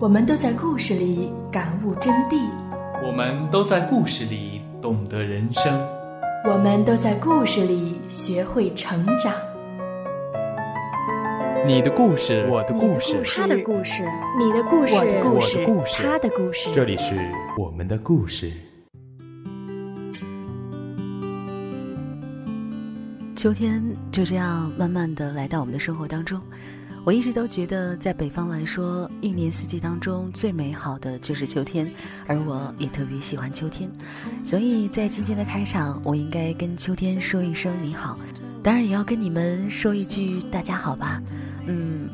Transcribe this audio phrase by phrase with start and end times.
[0.00, 2.40] 我们都在故事里感悟真谛，
[3.06, 5.78] 我们都在故事里懂得人生，
[6.46, 9.34] 我们都在故事里学会成长。
[11.66, 14.02] 你的故事，我的故事，他的故事，
[14.38, 16.70] 你的故事，我的故事，故事他的故事。
[16.72, 18.50] 这里是我们的故事。
[23.36, 26.40] 秋天就这样慢慢的来到我们的生活当中。
[27.02, 31.90] 我一直都觉得，在北方来说，一年四季当中最美好的就是秋天，
[32.26, 33.90] 而我也特别喜欢秋天，
[34.44, 38.18] 所以在今天的开场，我应该跟秋天说一声你好，
[38.62, 41.22] 当然也要跟你们说一句大家好吧。
[41.66, 42.10] 嗯，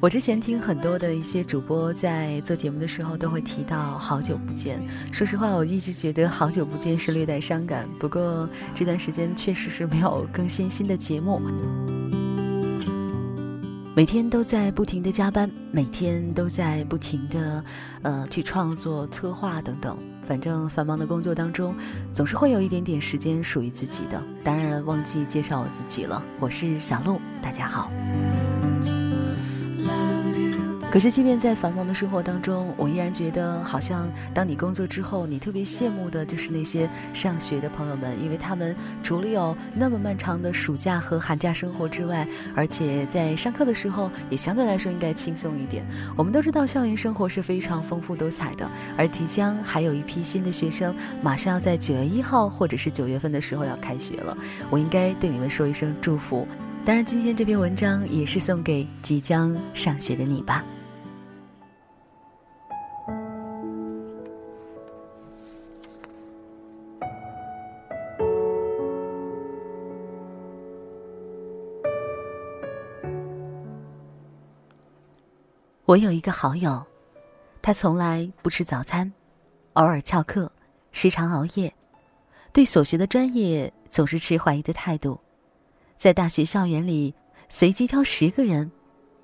[0.00, 11.40] 我之前听很多的一些主播在做节目的时候都会提到好久不见，说实话，我一直觉得好久不见是略带伤感，不过这段时间确实是没有更新新的节目。
[13.96, 17.64] 每天都在不停的加班，每天都在不停的，
[18.02, 19.96] 呃，去创作、策划等等。
[20.20, 21.74] 反正繁忙的工作当中，
[22.12, 24.22] 总是会有一点点时间属于自己的。
[24.44, 27.90] 当然，忘记介绍我自己了，我是小鹿，大家好。
[30.88, 45.84] 可是，即便在繁忙的生活当中，我依然觉得，好像当你工作之后，你特别羡慕的就是那些上学的朋友们，因为他们除了有那么漫长的暑假和寒假生活之外，而且在上课的时候也相对来说应该轻松一点。
[46.16, 54.34] 我们都知道，校园生活是非常丰富多彩的，而即将还有一批新的学生，马上要在九月一号或者是九月份的时候要开学了，
[54.70, 56.48] 我应该对你们说一声祝福。
[56.86, 60.64] 当然，今天这篇文章也是送给即将上学的你吧。
[75.86, 76.84] 我有一个好友，
[77.62, 79.12] 他从来不吃早餐，
[79.74, 80.50] 偶尔翘课，
[80.90, 81.72] 时常熬夜，
[82.52, 85.16] 对所学的专业总是持怀疑的态度。
[85.96, 87.14] 在大学校园里，
[87.48, 88.68] 随机挑十个人，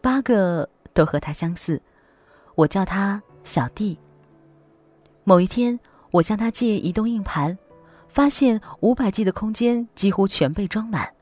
[0.01, 1.83] 八个都和他相似。
[2.55, 3.99] 我叫他小弟。
[5.25, 5.77] 某一天，
[6.13, 7.59] 我向他借移动硬盘，
[8.09, 11.13] 发现五百 G 的空间几乎全被装满，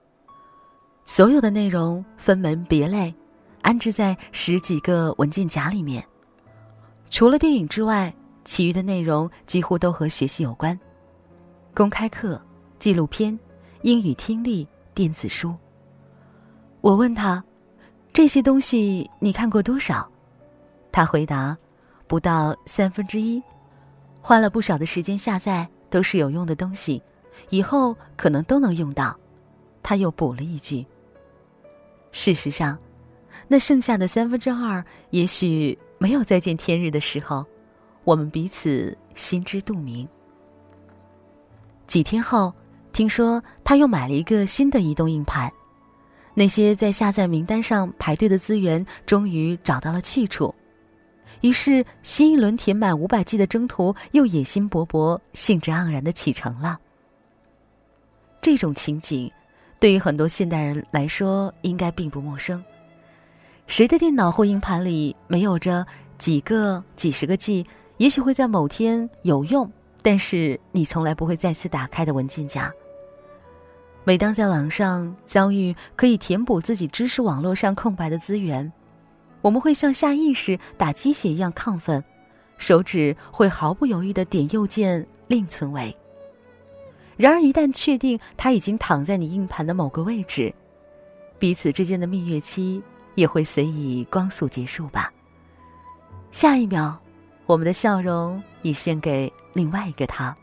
[1.06, 3.14] 所有的内容分门别类。
[3.62, 6.04] 安置在十几个文件夹里面，
[7.10, 8.12] 除了电影之外，
[8.44, 10.78] 其余的内容几乎都和学习有关：
[11.74, 12.40] 公开课、
[12.78, 13.38] 纪录片、
[13.82, 15.54] 英语听力、电子书。
[16.80, 17.44] 我问他
[18.12, 20.10] ：“这些东西你看过多少？”
[20.90, 21.56] 他回答
[22.08, 23.42] ：“不到三分之一。”
[24.22, 27.02] 花了不少的时间下载，都是有用的东西，
[27.50, 29.16] 以后可能都能用到。
[29.82, 30.84] 他又补了一句
[32.10, 32.76] ：“事实上。”
[33.52, 37.44] 那剩下的三分之二，也许没有再见天日的时候，
[38.04, 40.08] 我们彼此心知肚明。
[41.88, 42.54] 几天后，
[42.92, 45.52] 听说他又买了一个新的移动硬盘，
[46.32, 50.54] 那些在下载名单上排队的资源终于找到了去处，
[51.40, 56.78] 于是新一轮填满五百 G 的征途又野心勃勃、兴致盎然的启程了。
[58.40, 59.28] 这种情景，
[59.80, 62.62] 对于很多现代人来说，应该并不陌生。
[63.70, 65.86] 谁的电脑或硬盘里没有着
[66.18, 67.64] 几个、几十个 G，
[67.98, 69.70] 也许会在某天有用，
[70.02, 72.68] 但是你从来不会再次打开的文件夹？
[74.02, 78.70] 每当在网上遭遇可以填补自己知识网络上空白的资源，
[79.40, 82.02] 我们会像下意识打鸡血一样亢奋，
[82.58, 85.96] 手指会毫不犹豫地点右键另存为。
[87.16, 90.52] 然而，一旦确定它已经躺在你硬盘的某个位置，
[91.38, 92.82] 彼此之间的蜜月期。
[93.14, 95.12] 也会随以光速结束吧。
[96.30, 96.96] 下一秒，
[97.46, 100.36] 我们的笑容已献给另外一个他。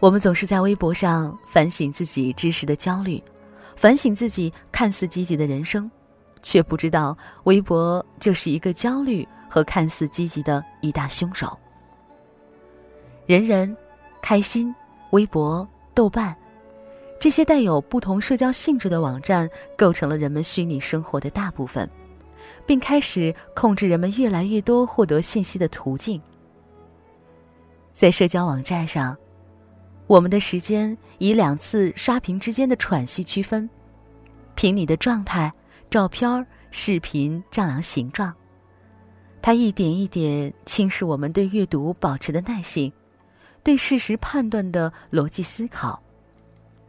[0.00, 3.22] 我们总是在微博上反省自己知识的焦虑，
[3.76, 5.90] 反省自己看似积极的人生，
[6.42, 11.56] 却不知道微博就是一个焦虑和看似积极的一大凶手。
[13.26, 13.76] 人人，
[14.22, 14.74] 开心，
[15.10, 16.34] 微博，豆瓣。
[17.20, 21.88] 这些带有不同社交性质的网站构成了人们虚拟生活的大部分，
[22.66, 26.20] 并开始控制人们越来越多获得信息的途径。
[27.92, 29.14] 在社交网站上，
[30.06, 33.68] 我们的时间以两次刷屏之间的喘息区分，
[34.54, 35.52] 凭你的状态、
[35.90, 38.34] 照片、视频丈量形状。
[39.42, 42.90] 它一点一点侵蚀我们对阅读保持的耐性，
[43.62, 46.02] 对事实判断的逻辑思考。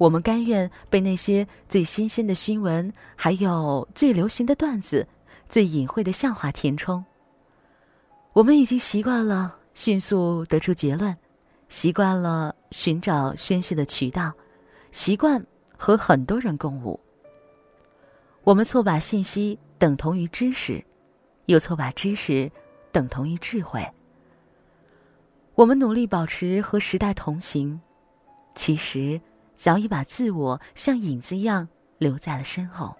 [0.01, 5.07] 我们甘愿被那些最新鲜的新闻，还有最流行的段子、
[5.47, 7.05] 最隐晦的笑话填充，
[8.33, 11.15] 我们已经习惯了迅速得出结论，
[11.69, 14.33] 习惯了寻找宣泄的渠道，
[14.91, 15.45] 习惯
[15.77, 16.99] 和很多人共舞。
[18.43, 20.83] 我们错把信息等同于知识，
[21.45, 22.51] 又错把知识
[22.91, 23.87] 等同于智慧。
[25.53, 27.79] 我们努力保持和时代同行，
[28.55, 29.21] 其实
[29.61, 31.69] 早已把自我像影子一样
[31.99, 32.97] 留在了身后。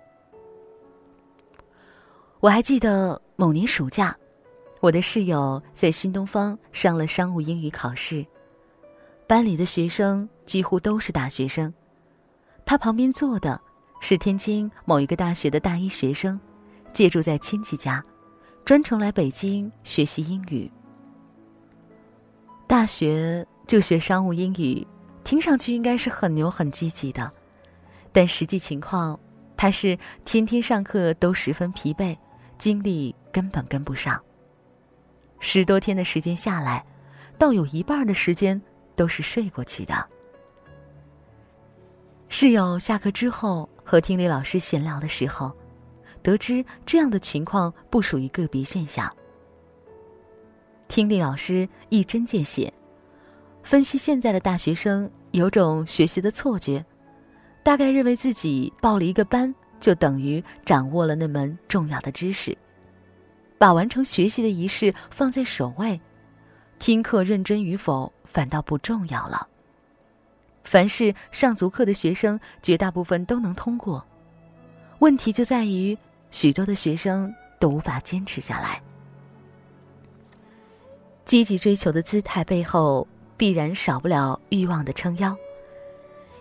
[2.40, 4.16] 我还记得某年暑假，
[4.80, 8.24] 我的室友在新东方上了商务英语考试，
[9.26, 11.74] 班里的学生几乎都是大学生，
[12.64, 13.60] 他旁边坐的
[14.00, 16.40] 是天津某一个大学的大一学生，
[16.94, 18.06] 借住在亲戚家，
[18.64, 20.72] 专程来北京学习英语。
[22.68, 24.86] 大学就学商务英语，
[25.24, 27.32] 听上去应该是很牛很积极的，
[28.12, 29.20] 但实际情况，
[29.56, 32.18] 他是天天上课都十分疲惫，
[32.58, 34.22] 精力根本跟不上。
[35.40, 36.86] 十多天的时间下来，
[37.38, 38.62] 倒有一半的时间
[38.96, 40.08] 都是睡过去的。
[42.30, 45.52] 室友下课之后和听力老师闲聊的时候，
[46.22, 49.12] 得知这样的情况不属于个别现象。
[50.88, 52.72] 听力老师一针见血，
[53.64, 56.84] 分析现在的大学生有种学习的错觉，
[57.64, 62.58] 大概认为自己报了一个班就等于掌握了那门重要的知识，
[63.58, 66.00] 把完成学习的仪式放在首位，
[66.80, 69.48] 听课认真与否反倒不重要了。
[70.64, 74.06] 凡是上足课的学生，绝大部分都能通过，
[75.00, 75.98] 问题就在于
[76.30, 78.82] 许多的学生都无法坚持下来。
[81.26, 83.08] 积极追求的姿态背后，
[83.42, 85.36] 必然少不了欲望的撑腰。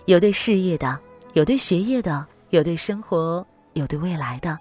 [0.05, 1.01] 有对事业的，
[1.33, 3.43] 有对学业的，有对生活，
[3.73, 4.59] 有对未来的。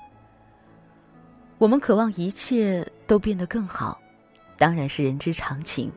[1.57, 3.99] 我们渴望一切都变得更好，
[4.57, 5.91] 当然是人之常情。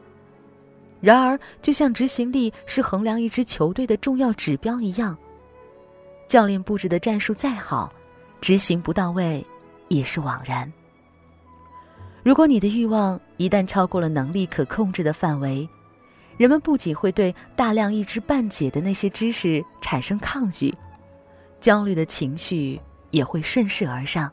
[1.00, 5.16] 然而，就像执行力是衡量一支球队的重要指标一样，
[6.26, 7.88] 教练布置的战术再好，
[8.40, 9.46] 执行不到位，
[9.86, 10.72] 也是枉然。
[12.24, 15.68] 如果你的欲望一旦超过了能力可控制的范围，
[16.42, 20.74] 人们不仅会对大量一知半解的那些知识产生抗拒，
[21.60, 22.80] 焦虑的情绪
[23.12, 24.28] 也会顺势而上，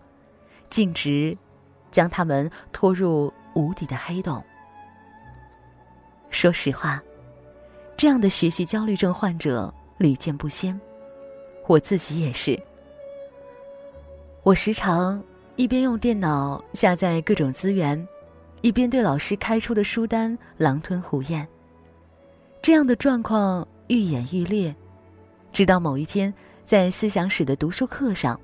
[0.72, 1.38] 径直
[1.92, 4.44] 将他们拖入无底的黑洞。
[6.32, 7.00] 说实话，
[7.96, 10.82] 这样的学习焦虑症患者屡见不鲜，
[11.68, 12.60] 我自己也是。
[14.42, 15.24] 我时常。
[15.58, 18.08] 一边用电脑下载各种资源，
[18.62, 21.48] 一边对老师开出的书单狼吞虎咽。
[22.62, 24.76] 这样的状况愈演愈烈，
[25.52, 26.34] 直到某一天，
[26.66, 28.40] 在思想史的读书课上，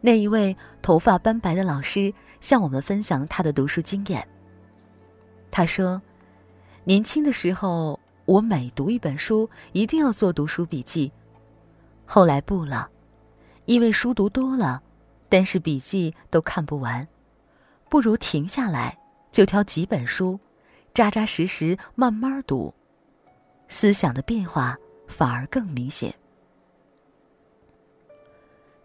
[0.00, 4.26] 那一位头发斑白的老师向我们分享他的读书经验。
[5.50, 6.00] 他说
[6.84, 11.10] ：“年轻的时候，我每读一本书一定要做读书笔记，
[12.04, 12.88] 后来不了，
[13.64, 14.82] 因为书读多了。”
[15.28, 17.08] 但是笔记都看不完，
[17.88, 18.98] 不如停下来，
[19.30, 20.38] 就挑几本书，
[20.92, 22.74] 扎扎实实慢慢读，
[23.72, 24.76] 思想的变化
[25.08, 26.14] 反而更明显。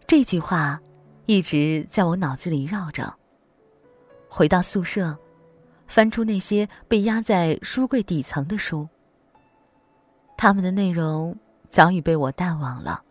[0.06, 0.80] 这句话
[1.26, 3.14] 一直在我脑子里绕着。
[4.30, 5.14] 回到宿舍，
[5.86, 8.88] 翻出那些被压在书柜底层的书，
[10.38, 11.36] 他们的内容
[11.70, 13.02] 早已被我淡忘了，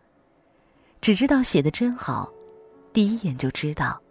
[1.00, 2.28] 只知道写的真好。
[2.92, 4.02] 第一眼就知道。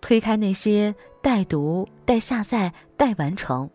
[0.00, 3.70] 推开那些待读、待下载、待完成，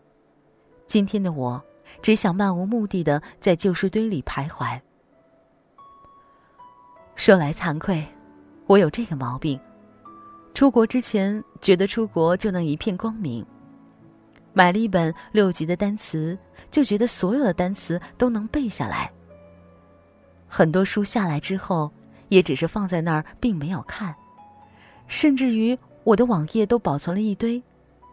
[0.85, 1.61] 今天的我
[2.01, 4.79] 只想漫无目的的在旧书堆里徘徊。
[7.15, 8.05] 说来惭愧，
[8.67, 9.60] 我有这个毛病：
[10.53, 13.45] 出国之前觉得出国就能一片光明，
[14.53, 16.38] 买了一本六级的单词，
[16.69, 19.12] 就觉得所有的单词都能背下来。
[20.48, 21.91] 很多书下来之后。
[22.31, 24.15] 也只是放在那儿，并没有看，
[25.05, 27.62] 甚至于我的网页都保存了一堆，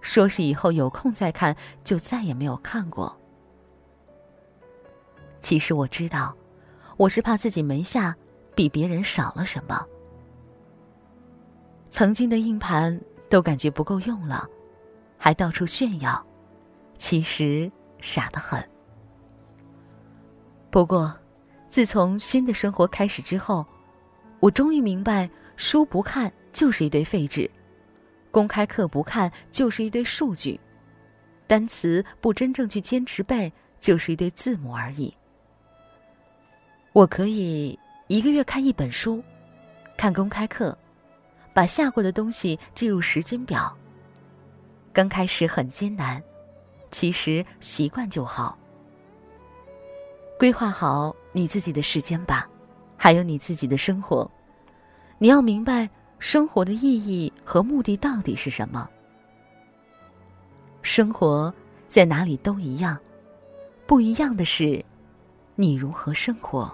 [0.01, 3.17] 说是以后有空再看，就再也没有看过。
[5.49, 6.37] 其实我知道，
[6.99, 8.15] 我是怕自己没下，
[8.55, 9.83] 比别人少了什么。
[11.89, 13.01] 曾经的硬盘
[13.31, 14.47] 都感觉不够用了，
[15.17, 16.23] 还到处炫耀，
[16.99, 18.63] 其实傻得很。
[20.69, 21.19] 不过，
[21.71, 23.65] 自从新的生活开始之后。
[24.41, 27.51] 我终于明白，书不看就是一堆废纸，
[28.31, 30.61] 公开课不看就是一堆数据，
[31.47, 33.51] 单词不真正去坚持背
[33.81, 35.17] 就是一堆字母而已。
[36.93, 39.23] 我可以一个月看一本书，
[39.97, 40.77] 看公开课，
[41.53, 43.77] 把下过的东西记入时间表，
[44.93, 46.23] 刚开始很艰难，
[46.91, 48.59] 其实习惯就好。
[50.39, 52.49] 规划好你自己的时间吧，
[52.97, 54.29] 还有你自己的生活。
[55.19, 58.89] 你要明白生活的意义和目的到底是什么。
[60.81, 61.53] 生活
[61.87, 62.99] 在哪里都一样，
[63.85, 64.85] 不一样的是，
[65.61, 66.73] 你如何生活。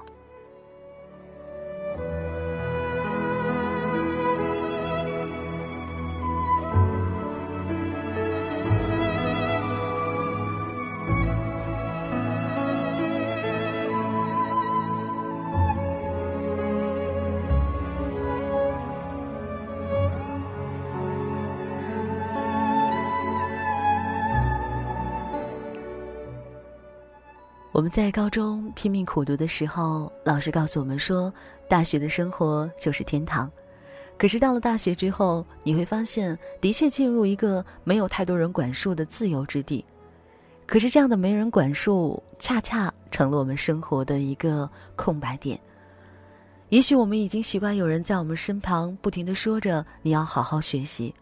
[27.75, 31.35] 我们在高中拼命苦读的时候，老师告诉我们说，
[31.69, 33.51] 大学的生活就是天堂。
[34.17, 39.85] 可是到了大学之后，你会发现，的确进入一个没有太多人管束的自由之地。
[40.67, 45.59] 可是这样的没人管束，恰恰成了我们生活的一个空白点。
[46.69, 51.13] 也许我们已经习惯有人在我们身旁不停的说着“你要好好学习”，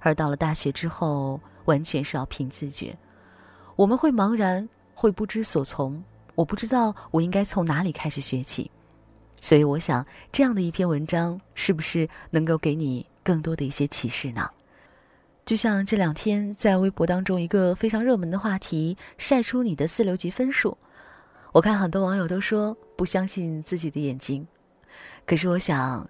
[0.00, 2.98] 而到了大学之后，完全是要凭自觉。
[3.76, 4.68] 我们会茫然。
[5.00, 6.04] 会不知所从，
[6.34, 8.70] 我不知道我应该从哪里开始学起，
[9.40, 14.50] 所以我想这样的一篇文章是不是能够给你更多的一些启示呢？
[15.46, 20.76] 就像这两天在微博当中一个非常热门的话题——晒出你的四六级分数，
[21.52, 24.46] 我看很多网友都说不相信自己的眼睛，
[25.24, 26.06] 可是我想，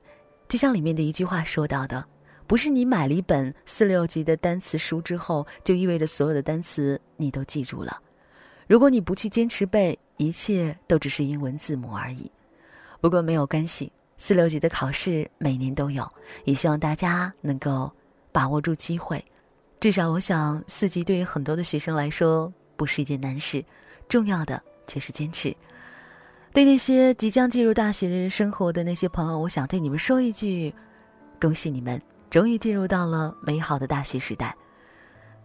[0.49, 2.05] 就像里面的一句话说到的，
[2.49, 7.97] 不是你买了一本四六级的单词书之后，就意味着所有的单词你都记住了。
[8.71, 12.31] 如果你不去坚持背，一切都只是英文字母而已。
[13.01, 16.09] 不过没有关系，四六级的考试每年都有，
[16.45, 17.91] 也希望大家能够
[18.31, 19.25] 把握住机会。
[19.81, 23.65] 至少我想，四级对于很多的学生来说不是一件难事，
[24.09, 25.53] 重要的就是坚持。
[26.53, 30.73] 对那些即将进入大学生活的那些朋友，我想对你们说一句：
[31.41, 32.01] 恭喜你们，
[32.31, 34.57] 终于进入到了美好的大学时代。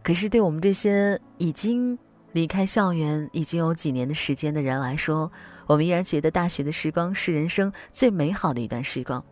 [0.04, 1.98] 可是对我们这些已经……
[2.36, 5.32] 离开校园已经有几年的时间的人来说，
[5.68, 9.24] 我们依然觉得大学的时光是人生最美好的一段时光。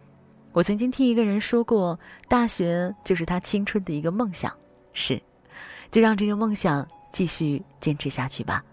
[0.54, 4.56] 我曾经听一个人说过，大学就是他青春的一个梦想。
[4.94, 5.22] 是，
[5.92, 8.64] 就让这个梦想继续坚持下去吧。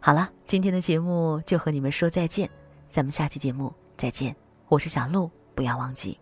[0.00, 2.50] 好了，今天的节目就和你们说再见，
[2.90, 4.34] 咱们下期节目再见。
[4.66, 6.18] 我是小鹿，不要忘记。